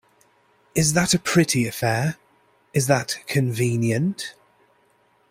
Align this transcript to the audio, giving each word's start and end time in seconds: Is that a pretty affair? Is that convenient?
Is 0.73 0.93
that 0.93 1.13
a 1.13 1.19
pretty 1.19 1.67
affair? 1.67 2.15
Is 2.73 2.87
that 2.87 3.17
convenient? 3.27 4.33